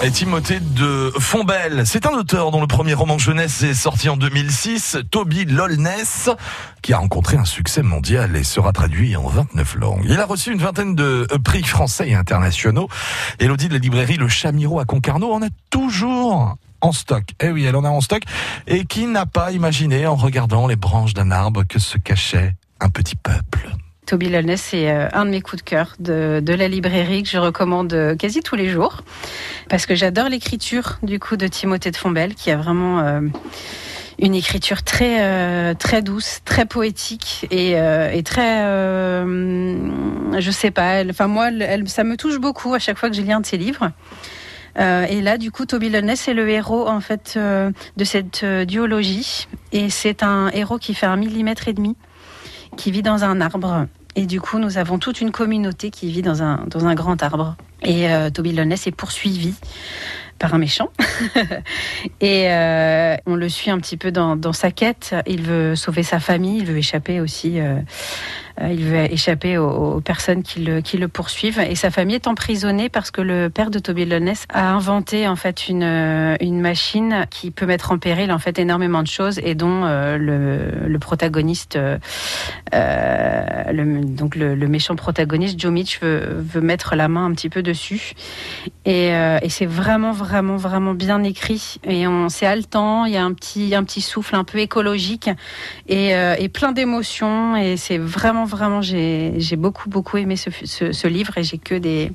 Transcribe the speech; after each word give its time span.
Et 0.00 0.10
Timothée 0.12 0.60
de 0.60 1.12
Fombelle, 1.18 1.82
c'est 1.84 2.06
un 2.06 2.12
auteur 2.12 2.52
dont 2.52 2.60
le 2.60 2.68
premier 2.68 2.94
roman 2.94 3.18
jeunesse 3.18 3.62
est 3.64 3.74
sorti 3.74 4.08
en 4.08 4.16
2006, 4.16 4.98
Toby 5.10 5.44
Lolness, 5.44 6.30
qui 6.82 6.92
a 6.92 6.98
rencontré 6.98 7.36
un 7.36 7.44
succès 7.44 7.82
mondial 7.82 8.36
et 8.36 8.44
sera 8.44 8.72
traduit 8.72 9.16
en 9.16 9.26
29 9.26 9.74
langues. 9.74 10.04
Il 10.04 10.20
a 10.20 10.24
reçu 10.24 10.52
une 10.52 10.60
vingtaine 10.60 10.94
de 10.94 11.26
prix 11.44 11.64
français 11.64 12.10
et 12.10 12.14
internationaux. 12.14 12.88
Elodie 13.40 13.66
de 13.66 13.72
la 13.72 13.80
librairie 13.80 14.16
Le 14.16 14.28
Chamiro 14.28 14.78
à 14.78 14.84
Concarneau 14.84 15.32
en 15.32 15.42
a 15.42 15.48
toujours 15.68 16.56
en 16.80 16.92
stock. 16.92 17.24
Eh 17.40 17.50
oui, 17.50 17.64
elle 17.64 17.76
en 17.76 17.84
a 17.84 17.90
en 17.90 18.00
stock. 18.00 18.22
Et 18.68 18.84
qui 18.84 19.06
n'a 19.06 19.26
pas 19.26 19.50
imaginé 19.50 20.06
en 20.06 20.14
regardant 20.14 20.68
les 20.68 20.76
branches 20.76 21.12
d'un 21.12 21.32
arbre 21.32 21.64
que 21.64 21.80
se 21.80 21.98
cachait 21.98 22.54
un 22.80 22.88
petit 22.88 23.16
peuple. 23.16 23.47
Toby 24.08 24.30
Lolness, 24.30 24.62
c'est 24.62 24.90
euh, 24.90 25.06
un 25.12 25.26
de 25.26 25.30
mes 25.30 25.42
coups 25.42 25.62
de 25.62 25.68
cœur 25.68 25.94
de, 26.00 26.42
la 26.46 26.66
librairie 26.66 27.22
que 27.24 27.28
je 27.28 27.36
recommande 27.36 27.92
euh, 27.92 28.16
quasi 28.16 28.40
tous 28.40 28.56
les 28.56 28.70
jours. 28.70 29.02
Parce 29.68 29.84
que 29.84 29.94
j'adore 29.94 30.30
l'écriture 30.30 30.98
du 31.02 31.20
coup 31.20 31.36
de 31.36 31.46
Timothée 31.46 31.90
de 31.90 31.96
Fombelle 31.96 32.34
qui 32.34 32.50
a 32.50 32.56
vraiment 32.56 33.00
euh, 33.00 33.20
une 34.18 34.34
écriture 34.34 34.82
très 34.82 35.74
très 35.74 36.00
douce, 36.00 36.40
très 36.46 36.64
poétique 36.64 37.46
et, 37.50 37.74
très 38.24 38.62
je 38.64 40.50
sais 40.50 40.70
pas, 40.70 41.04
enfin 41.08 41.26
moi 41.26 41.50
ça 41.86 42.02
me 42.02 42.16
touche 42.16 42.38
beaucoup 42.38 42.72
à 42.72 42.78
chaque 42.78 42.96
fois 42.96 43.10
que 43.10 43.14
je 43.14 43.20
lis 43.20 43.32
un 43.32 43.40
de 43.40 43.46
ses 43.46 43.58
livres. 43.58 43.92
et 44.78 45.20
là, 45.20 45.36
du 45.38 45.52
coup, 45.52 45.66
Toby 45.66 45.90
Lolness 45.90 46.28
est 46.28 46.34
le 46.34 46.48
héros 46.48 46.88
en 46.88 47.00
fait 47.00 47.38
de 47.38 48.04
cette 48.04 48.44
duologie, 48.66 49.46
et 49.72 49.90
c'est 49.90 50.22
un 50.22 50.48
héros 50.48 50.78
qui 50.78 50.94
fait 50.94 51.06
un 51.06 51.16
millimètre 51.16 51.68
et 51.68 51.74
demi, 51.74 51.94
qui 52.76 52.90
vit 52.90 53.02
dans 53.02 53.24
un 53.24 53.40
arbre 53.40 53.86
et 54.18 54.26
du 54.26 54.40
coup, 54.40 54.58
nous 54.58 54.78
avons 54.78 54.98
toute 54.98 55.20
une 55.20 55.30
communauté 55.30 55.92
qui 55.92 56.10
vit 56.10 56.22
dans 56.22 56.42
un, 56.42 56.64
dans 56.66 56.86
un 56.86 56.96
grand 56.96 57.22
arbre. 57.22 57.56
Et 57.84 58.10
euh, 58.10 58.30
Toby 58.30 58.50
Loness 58.50 58.88
est 58.88 58.92
poursuivi 58.92 59.54
par 60.40 60.54
un 60.54 60.58
méchant. 60.58 60.90
et 62.20 62.50
euh, 62.50 63.14
on 63.26 63.36
le 63.36 63.48
suit 63.48 63.70
un 63.70 63.78
petit 63.78 63.96
peu 63.96 64.10
dans, 64.10 64.52
sa 64.52 64.72
quête. 64.72 65.14
Il 65.28 65.42
veut 65.42 65.76
sauver 65.76 66.02
sa 66.02 66.18
famille, 66.18 66.58
il 66.58 66.66
veut 66.66 66.78
échapper 66.78 67.20
aussi 67.20 67.60
euh, 67.60 67.78
il 68.60 68.84
veut 68.84 69.12
échapper 69.12 69.58
aux, 69.58 70.00
personnes 70.00 70.42
qui 70.42 70.60
le, 70.60 71.08
poursuivent. 71.08 71.60
Et 71.60 71.74
sa 71.74 71.90
famille 71.90 72.16
est 72.16 72.26
emprisonnée 72.26 72.88
parce 72.88 73.10
que 73.10 73.20
le 73.20 73.50
père 73.50 73.70
de 73.70 73.78
Toby 73.78 74.04
Loness 74.04 74.44
a 74.48 74.72
inventé 74.72 75.28
en 75.28 75.36
fait 75.36 75.68
une, 75.68 75.82
euh, 75.82 76.36
une 76.40 76.60
machine 76.60 77.26
qui 77.30 77.50
peut 77.50 77.66
mettre 77.66 77.92
en 77.92 77.98
péril 77.98 78.32
en 78.32 78.38
fait 78.38 78.58
énormément 78.58 79.02
de 79.02 79.08
choses 79.08 79.38
et 79.42 79.54
dont 79.54 79.84
euh, 79.84 80.18
le, 80.18 80.98
protagoniste, 80.98 81.76
euh, 81.76 81.98
donc 84.04 84.34
le, 84.34 84.68
méchant 84.68 84.96
protagoniste 84.96 85.58
Joe 85.58 85.72
Mitch 85.72 86.00
veut, 86.00 86.60
mettre 86.60 86.96
la 86.96 87.08
main 87.08 87.24
un 87.26 87.32
petit 87.32 87.48
peu 87.48 87.62
dessus. 87.62 88.14
Et, 88.84 89.14
euh, 89.14 89.38
et 89.42 89.48
c'est 89.48 89.66
vraiment 89.66 90.12
vraiment 90.12 90.56
vraiment 90.56 90.94
bien 90.94 91.22
écrit 91.22 91.76
et 91.84 92.06
on 92.06 92.28
c'est 92.28 92.46
haletant. 92.46 93.04
Il 93.04 93.12
y 93.12 93.16
a 93.16 93.24
un 93.24 93.32
petit 93.32 93.74
un 93.74 93.84
petit 93.84 94.00
souffle 94.00 94.34
un 94.34 94.44
peu 94.44 94.58
écologique 94.58 95.30
et, 95.88 96.10
et 96.10 96.48
plein 96.48 96.72
d'émotions 96.72 97.56
et 97.56 97.76
c'est 97.76 97.98
vraiment 97.98 98.44
vraiment, 98.48 98.82
j'ai 98.82 99.56
beaucoup, 99.56 99.88
beaucoup 99.88 100.16
aimé 100.16 100.36
ce, 100.36 100.50
ce, 100.64 100.92
ce 100.92 101.06
livre 101.06 101.38
et 101.38 101.44
j'ai 101.44 101.58
que 101.58 101.74
des, 101.76 102.12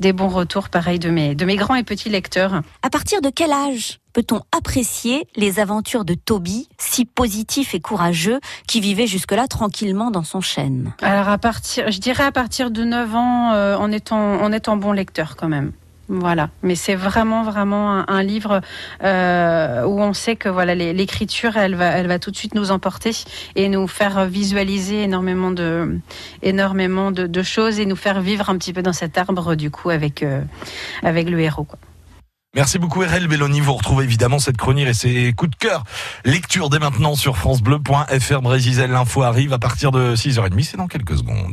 des 0.00 0.12
bons 0.12 0.28
retours, 0.28 0.68
pareil, 0.68 0.98
de 0.98 1.10
mes, 1.10 1.34
de 1.34 1.44
mes 1.44 1.56
grands 1.56 1.76
et 1.76 1.84
petits 1.84 2.08
lecteurs. 2.08 2.62
À 2.82 2.90
partir 2.90 3.20
de 3.20 3.30
quel 3.30 3.52
âge 3.52 4.00
peut-on 4.12 4.42
apprécier 4.56 5.26
les 5.36 5.60
aventures 5.60 6.04
de 6.04 6.14
Toby, 6.14 6.68
si 6.78 7.04
positif 7.04 7.74
et 7.74 7.80
courageux, 7.80 8.40
qui 8.66 8.80
vivait 8.80 9.06
jusque-là 9.06 9.46
tranquillement 9.46 10.10
dans 10.10 10.22
son 10.22 10.40
chêne? 10.40 10.94
Alors, 11.02 11.28
à 11.28 11.38
partir, 11.38 11.90
je 11.90 11.98
dirais 11.98 12.24
à 12.24 12.32
partir 12.32 12.70
de 12.70 12.84
9 12.84 13.14
ans, 13.14 13.52
euh, 13.52 13.76
en, 13.76 13.92
étant, 13.92 14.40
en 14.40 14.52
étant 14.52 14.76
bon 14.76 14.92
lecteur 14.92 15.36
quand 15.36 15.48
même. 15.48 15.72
Voilà, 16.08 16.50
mais 16.62 16.74
c'est 16.74 16.96
vraiment 16.96 17.44
vraiment 17.44 18.08
un, 18.08 18.22
livre 18.22 18.60
euh, 19.02 19.84
où 19.84 20.00
on 20.02 20.12
sait 20.12 20.36
que 20.36 20.50
voilà 20.50 20.74
l'écriture, 20.74 21.56
elle 21.56 21.76
va, 21.76 21.86
elle 21.86 22.06
va 22.08 22.18
tout 22.18 22.30
de 22.30 22.36
suite 22.36 22.54
nous 22.54 22.70
emporter 22.70 23.12
et 23.56 23.70
nous 23.70 23.88
faire 23.88 24.26
visualiser 24.26 25.04
énormément 25.04 25.50
de, 25.50 25.98
énormément 26.42 27.10
de, 27.10 27.42
choses 27.42 27.80
et 27.80 27.86
nous 27.86 27.96
faire 27.96 28.20
vivre 28.20 28.50
un 28.50 28.58
petit 28.58 28.74
peu 28.74 28.82
dans 28.82 28.92
cet 28.92 29.16
arbre 29.16 29.54
du 29.54 29.70
coup 29.70 29.88
avec 29.88 30.22
euh, 30.22 30.42
avec 31.02 31.30
le 31.30 31.40
héros. 31.40 31.66
Merci 32.54 32.78
beaucoup 32.78 33.00
RL 33.00 33.26
Belloni. 33.26 33.60
Vous 33.60 33.74
retrouvez 33.74 34.04
évidemment 34.04 34.38
cette 34.38 34.56
chronique 34.56 34.86
et 34.86 34.94
ses 34.94 35.32
coups 35.32 35.50
de 35.50 35.56
cœur. 35.56 35.82
Lecture 36.24 36.70
dès 36.70 36.78
maintenant 36.78 37.16
sur 37.16 37.36
francebleu.fr. 37.36 38.42
Brésil, 38.42 38.78
l'info 38.88 39.22
arrive 39.22 39.52
à 39.52 39.58
partir 39.58 39.90
de 39.90 40.14
6h30, 40.14 40.62
c'est 40.62 40.76
dans 40.76 40.86
quelques 40.86 41.16
secondes. 41.18 41.52